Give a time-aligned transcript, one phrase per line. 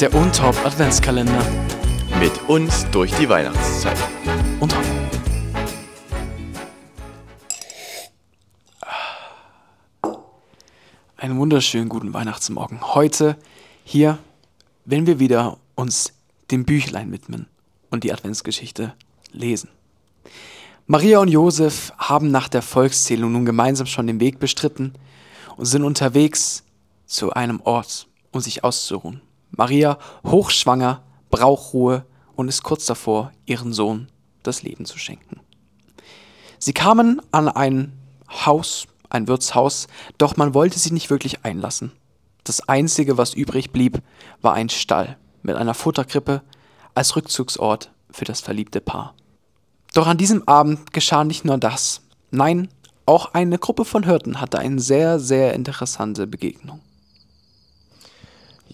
[0.00, 1.42] Der Untop Adventskalender.
[2.20, 3.96] Mit uns durch die Weihnachtszeit.
[4.60, 4.76] Und
[11.16, 12.94] einen wunderschönen guten Weihnachtsmorgen.
[12.94, 13.38] Heute
[13.84, 14.18] hier,
[14.84, 16.12] wenn wir wieder uns
[16.50, 17.46] dem Büchlein widmen
[17.90, 18.92] und die Adventsgeschichte
[19.32, 19.70] lesen.
[20.86, 24.92] Maria und Josef haben nach der Volkszählung nun gemeinsam schon den Weg bestritten
[25.56, 26.64] und sind unterwegs
[27.06, 29.22] zu einem Ort, um sich auszuruhen.
[29.50, 34.08] Maria, hochschwanger, braucht Ruhe und ist kurz davor, ihren Sohn
[34.42, 35.40] das Leben zu schenken.
[36.58, 37.92] Sie kamen an ein
[38.28, 39.86] Haus, ein Wirtshaus,
[40.18, 41.92] doch man wollte sie nicht wirklich einlassen.
[42.44, 44.02] Das Einzige, was übrig blieb,
[44.40, 46.42] war ein Stall mit einer Futterkrippe
[46.94, 49.14] als Rückzugsort für das verliebte Paar.
[49.94, 52.02] Doch an diesem Abend geschah nicht nur das.
[52.30, 52.68] Nein,
[53.04, 56.80] auch eine Gruppe von Hirten hatte eine sehr, sehr interessante Begegnung.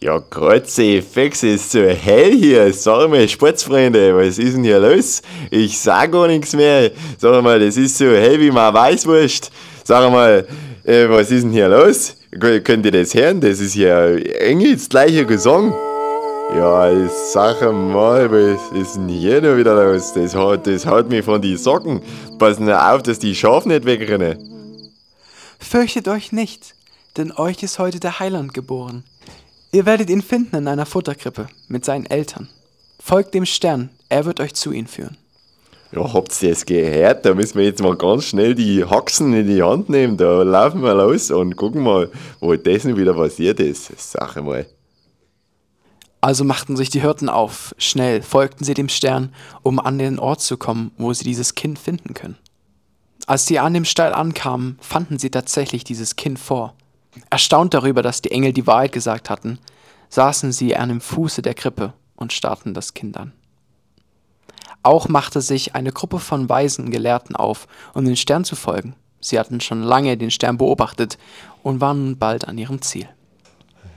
[0.03, 2.73] Ja, Kreuze, Fex ist so hell hier.
[2.73, 5.23] Sag mal, Sportsfreunde, was ist denn hier los?
[5.49, 6.91] Ich sag gar nichts mehr.
[7.19, 9.53] Sag mal, das ist so hell wie mal Weißwurst.
[9.85, 10.45] Sag mal,
[10.83, 12.17] äh, was ist denn hier los?
[12.37, 13.41] Könnt ihr das hören?
[13.41, 15.73] Das ist ja Engels gleicher Gesang.
[16.57, 20.13] Ja, ich sag mal, was ist denn hier noch wieder los?
[20.15, 22.03] Das haut, das haut mich von die Socken.
[22.41, 24.37] Pass nur auf, dass die Schafe nicht wegrennen.
[25.61, 26.75] Fürchtet euch nicht,
[27.17, 29.05] denn euch ist heute der Heiland geboren.
[29.75, 32.51] Ihr werdet ihn finden in einer Futterkrippe mit seinen Eltern.
[33.01, 35.17] Folgt dem Stern, er wird euch zu ihnen führen.
[35.93, 37.25] Ja, habt ihr das gehört?
[37.25, 40.19] Da müssen wir jetzt mal ganz schnell die Haxen in die Hand nehmen.
[40.19, 43.91] Da laufen wir los und gucken mal, wo das denn wieder passiert ist.
[43.99, 44.67] Sag mal.
[46.21, 47.75] Also machten sich die Hirten auf.
[47.79, 51.79] Schnell folgten sie dem Stern, um an den Ort zu kommen, wo sie dieses Kind
[51.79, 52.37] finden können.
[53.27, 56.75] Als sie an dem Stall ankamen, fanden sie tatsächlich dieses Kind vor.
[57.31, 59.59] Erstaunt darüber, dass die Engel die Wahrheit gesagt hatten,
[60.09, 63.33] saßen sie an dem Fuße der Krippe und starrten das Kind an.
[64.83, 68.95] Auch machte sich eine Gruppe von weisen Gelehrten auf, um den Stern zu folgen.
[69.21, 71.19] Sie hatten schon lange den Stern beobachtet
[71.63, 73.09] und waren nun bald an ihrem Ziel.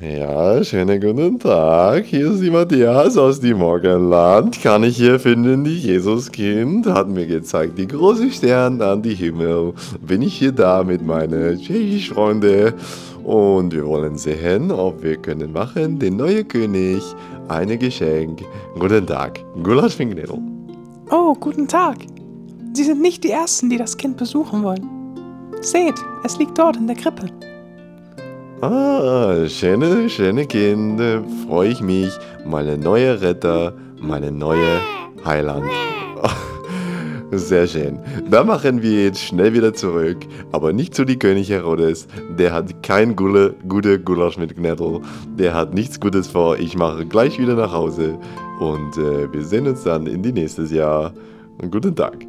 [0.01, 2.03] Ja, schönen guten Tag.
[2.03, 4.61] Hier ist die Matthias aus dem Morgenland.
[4.61, 9.73] Kann ich hier finden, die Jesuskind hat mir gezeigt, die große Stern an die Himmel.
[10.05, 12.73] Bin ich hier da mit meinen Tschechisch-Freunde
[13.23, 17.01] und wir wollen sehen, ob wir können machen, den neuen König,
[17.47, 18.41] ein Geschenk.
[18.77, 20.39] Guten Tag, Gulasch Finknädel.
[21.09, 21.99] Oh, guten Tag.
[22.73, 24.89] Sie sind nicht die Ersten, die das Kind besuchen wollen.
[25.61, 25.95] Seht,
[26.25, 27.29] es liegt dort in der Krippe.
[28.61, 32.11] Ah, schöne, schöne Kinder, freue ich mich.
[32.45, 34.79] Meine neue Retter, meine neue
[35.25, 35.65] Heiland.
[37.31, 37.99] Sehr schön.
[38.29, 40.19] Da machen wir jetzt schnell wieder zurück,
[40.53, 42.07] aber nicht zu die König Herodes.
[42.39, 45.01] Der hat kein gute, gute Gulasch mit Gnädel.
[45.37, 46.57] Der hat nichts Gutes vor.
[46.57, 48.17] Ich mache gleich wieder nach Hause
[48.61, 51.13] und äh, wir sehen uns dann in die nächstes Jahr.
[51.61, 52.25] Und guten Tag.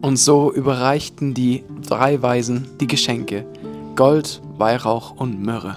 [0.00, 3.44] Und so überreichten die drei Weisen die Geschenke.
[3.94, 5.76] Gold, Weihrauch und Myrrhe.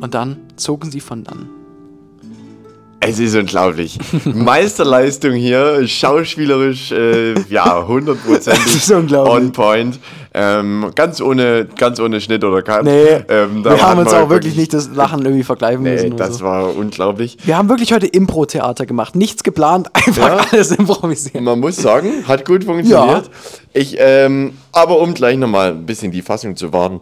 [0.00, 1.48] Und dann zogen sie von dann.
[3.06, 3.98] Es ist unglaublich.
[4.24, 10.00] Meisterleistung hier, schauspielerisch, äh, ja, hundertprozentig on point.
[10.32, 12.84] Ähm, ganz, ohne, ganz ohne Schnitt oder Cut.
[12.84, 16.16] Nee, ähm, wir haben uns auch wirklich nicht das Lachen irgendwie vergleichen nee, müssen.
[16.16, 16.44] das so.
[16.46, 17.36] war unglaublich.
[17.44, 19.14] Wir haben wirklich heute Impro-Theater gemacht.
[19.14, 21.42] Nichts geplant, einfach ja, alles improvisiert.
[21.42, 23.26] Man muss sagen, hat gut funktioniert.
[23.26, 23.30] Ja.
[23.74, 27.00] Ich, ähm, aber um gleich nochmal ein bisschen die Fassung zu wahren.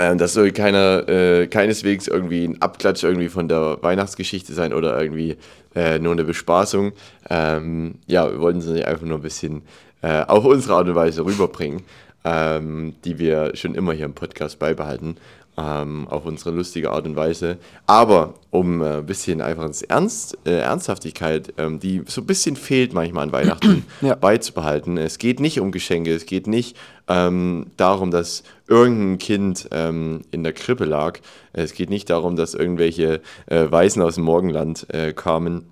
[0.00, 4.98] Ähm, das soll keiner, äh, keineswegs irgendwie ein Abklatsch irgendwie von der Weihnachtsgeschichte sein oder
[4.98, 5.36] irgendwie
[5.74, 6.92] äh, nur eine Bespaßung.
[7.28, 9.60] Ähm, ja, wir wollten sie einfach nur ein bisschen
[10.00, 11.82] äh, auf unsere Art und Weise rüberbringen,
[12.24, 15.16] ähm, die wir schon immer hier im Podcast beibehalten
[15.60, 17.58] ähm, auf unsere lustige Art und Weise.
[17.86, 22.56] Aber um äh, ein bisschen einfach ins Ernst, äh, Ernsthaftigkeit, ähm, die so ein bisschen
[22.56, 24.14] fehlt manchmal an Weihnachten, ja.
[24.14, 24.96] beizubehalten.
[24.96, 26.76] Es geht nicht um Geschenke, es geht nicht
[27.08, 31.18] ähm, darum, dass irgendein Kind ähm, in der Krippe lag.
[31.52, 35.66] Es geht nicht darum, dass irgendwelche äh, Weisen aus dem Morgenland äh, kamen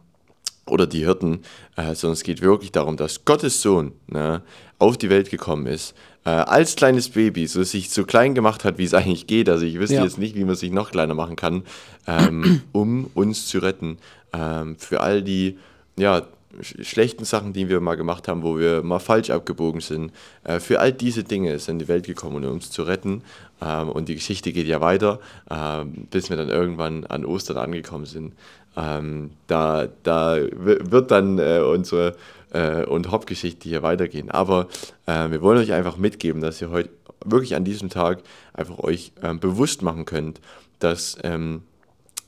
[0.68, 1.40] oder die Hirten,
[1.76, 4.42] äh, sondern es geht wirklich darum, dass Gottes Sohn ne,
[4.78, 5.94] auf die Welt gekommen ist,
[6.24, 9.48] äh, als kleines Baby, so sich so klein gemacht hat, wie es eigentlich geht.
[9.48, 10.04] Also ich wüsste ja.
[10.04, 11.62] jetzt nicht, wie man sich noch kleiner machen kann,
[12.06, 13.98] ähm, um uns zu retten.
[14.32, 15.58] Ähm, für all die
[15.96, 16.22] ja,
[16.60, 20.12] sch schlechten Sachen, die wir mal gemacht haben, wo wir mal falsch abgebogen sind.
[20.44, 23.22] Äh, für all diese Dinge ist er in die Welt gekommen, um uns zu retten.
[23.60, 25.20] Ähm, und die Geschichte geht ja weiter,
[25.50, 28.34] ähm, bis wir dann irgendwann an Ostern angekommen sind.
[28.78, 32.14] Ähm, da, da wird dann äh, unsere
[32.52, 34.30] äh, und Hauptgeschichte hier weitergehen.
[34.30, 34.69] Aber
[35.06, 36.90] äh, wir wollen euch einfach mitgeben, dass ihr heute
[37.25, 38.22] wirklich an diesem Tag
[38.54, 40.40] einfach euch ähm, bewusst machen könnt,
[40.78, 41.62] dass ähm,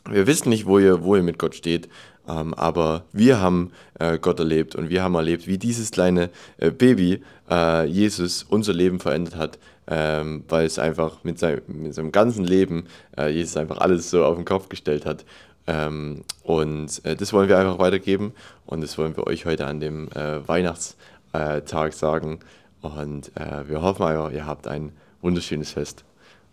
[0.09, 1.89] wir wissen nicht, wo ihr, wo ihr mit Gott steht,
[2.29, 6.71] ähm, aber wir haben äh, Gott erlebt und wir haben erlebt, wie dieses kleine äh,
[6.71, 12.13] Baby äh, Jesus unser Leben verändert hat, ähm, weil es einfach mit, sein, mit seinem
[12.13, 12.87] ganzen Leben
[13.17, 15.25] äh, Jesus einfach alles so auf den Kopf gestellt hat.
[15.67, 18.33] Ähm, und äh, das wollen wir einfach weitergeben
[18.67, 22.41] und das wollen wir euch heute an dem äh, Weihnachtstag sagen.
[22.83, 26.03] Und wir hoffen einfach, ihr habt ein wunderschönes Fest.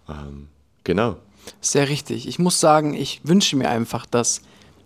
[0.10, 0.50] Ähm,
[0.84, 1.16] genau.
[1.62, 2.28] Sehr richtig.
[2.28, 4.42] Ich muss sagen, ich wünsche mir einfach, dass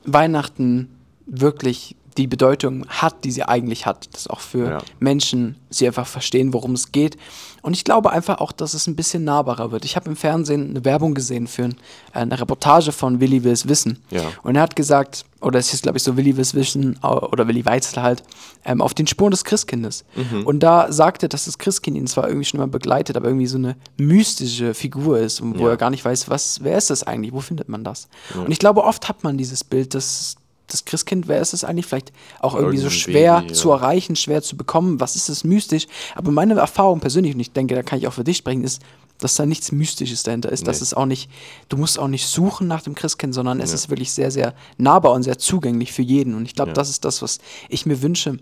[0.06, 0.96] Weihnachten
[1.26, 4.78] wirklich die Bedeutung hat, die sie eigentlich hat, dass auch für ja.
[5.00, 7.18] Menschen sie einfach verstehen, worum es geht.
[7.62, 9.86] Und ich glaube einfach auch, dass es ein bisschen nahbarer wird.
[9.86, 11.69] Ich habe im Fernsehen eine Werbung gesehen für
[12.12, 14.00] eine Reportage von Willi Wills Wissen.
[14.10, 14.24] Ja.
[14.44, 17.63] Und er hat gesagt, oder es ist glaube ich so Willi Wills Wissen oder Willi
[17.66, 18.24] Weitzel halt,
[18.66, 20.04] ähm, auf den Spuren des Christkindes.
[20.16, 20.46] Mhm.
[20.46, 23.58] Und da sagte, dass das Christkind ihn zwar irgendwie schon mal begleitet, aber irgendwie so
[23.58, 25.69] eine mystische Figur ist, wo ja.
[25.69, 28.08] er gar nicht weiß, was, wer ist das eigentlich, wo findet man das?
[28.36, 30.36] Und ich glaube, oft hat man dieses Bild, dass
[30.74, 31.86] das Christkind, wer ist es eigentlich?
[31.86, 33.54] Vielleicht auch irgendwie so schwer Baby, ja.
[33.54, 35.00] zu erreichen, schwer zu bekommen.
[35.00, 35.88] Was ist das mystisch?
[36.16, 38.82] Aber meine Erfahrung persönlich, und ich denke, da kann ich auch für dich sprechen, ist,
[39.20, 40.62] dass da nichts Mystisches dahinter ist.
[40.62, 40.66] Nee.
[40.66, 41.30] Dass es auch nicht,
[41.70, 43.76] du musst auch nicht suchen nach dem Christkind, sondern es ja.
[43.76, 46.36] ist wirklich sehr, sehr nahbar und sehr zugänglich für jeden.
[46.36, 46.76] Und ich glaube, ja.
[46.76, 47.40] das ist das, was
[47.70, 48.40] ich mir wünsche,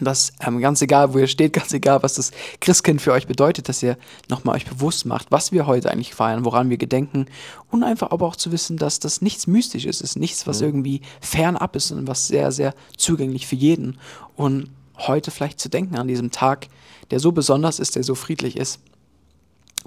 [0.00, 3.68] dass ähm, ganz egal, wo ihr steht, ganz egal, was das Christkind für euch bedeutet,
[3.68, 3.96] dass ihr
[4.28, 7.26] nochmal euch bewusst macht, was wir heute eigentlich feiern, woran wir gedenken
[7.70, 10.66] und einfach aber auch zu wissen, dass das nichts Mystisches ist, nichts, was mhm.
[10.66, 13.98] irgendwie fernab ist, sondern was sehr, sehr zugänglich für jeden
[14.36, 16.68] und heute vielleicht zu denken an diesem Tag,
[17.10, 18.80] der so besonders ist, der so friedlich ist,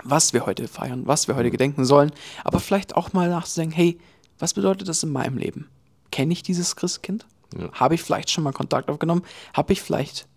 [0.03, 1.53] was wir heute feiern, was wir heute mhm.
[1.53, 2.11] gedenken sollen,
[2.43, 3.99] aber vielleicht auch mal nachzudenken, hey,
[4.39, 5.67] was bedeutet das in meinem Leben?
[6.11, 7.25] Kenne ich dieses Christkind?
[7.57, 7.71] Ja.
[7.73, 9.23] Habe ich vielleicht schon mal Kontakt aufgenommen?
[9.53, 10.27] Habe ich vielleicht,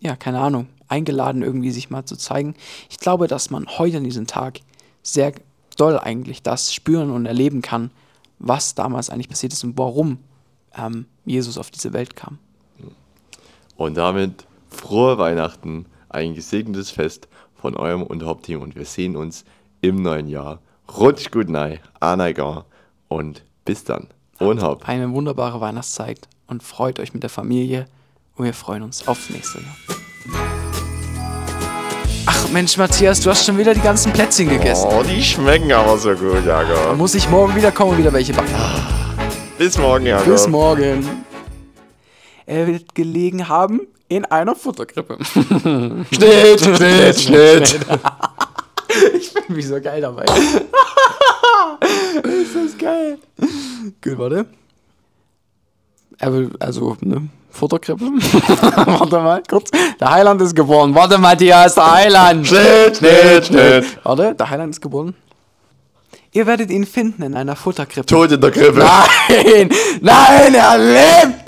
[0.00, 2.54] ja, keine Ahnung, eingeladen, irgendwie sich mal zu zeigen?
[2.88, 4.60] Ich glaube, dass man heute an diesem Tag
[5.02, 5.32] sehr
[5.76, 7.90] doll eigentlich das spüren und erleben kann,
[8.38, 10.18] was damals eigentlich passiert ist und warum
[10.76, 12.38] ähm, Jesus auf diese Welt kam.
[13.76, 19.44] Und damit frohe Weihnachten, ein gesegnetes Fest von eurem Unterhauptteam und wir sehen uns
[19.80, 20.60] im neuen Jahr.
[20.98, 22.66] Rutsch gut nein, Anaigar
[23.08, 24.08] und bis dann.
[24.40, 24.88] Und Haupt.
[24.88, 27.86] Eine wunderbare Weihnachtszeit und freut euch mit der Familie
[28.36, 29.76] und wir freuen uns aufs nächste Jahr.
[32.24, 34.88] Ach Mensch, Matthias, du hast schon wieder die ganzen Plätzchen gegessen.
[34.90, 36.96] Oh, die schmecken aber so gut, Jakob.
[36.96, 38.54] Muss ich morgen wieder kommen und wieder welche backen.
[39.58, 40.26] Bis morgen, Jakob.
[40.26, 41.24] Bis morgen.
[42.46, 45.18] Er wird gelegen haben in einer Futterkrippe.
[45.24, 47.78] Schnitt, Schnitt, Schnitt.
[49.14, 50.24] ich bin wie so geil dabei.
[52.22, 53.18] ist das geil.
[54.02, 54.46] Gut, warte.
[56.18, 57.28] Er will, also, ne?
[57.50, 58.04] Futterkrippe.
[58.04, 59.70] warte mal, kurz.
[59.98, 60.94] Der Heiland ist geboren.
[60.94, 62.46] Warte, Matthias, der Heiland.
[62.46, 63.98] Schnitt, Schnitt, Schnitt.
[64.04, 65.14] Warte, der Heiland ist geboren.
[66.32, 68.06] Ihr werdet ihn finden in einer Futterkrippe.
[68.06, 68.78] Tot in der Krippe.
[68.78, 69.70] Nein,
[70.00, 71.39] nein, er lebt.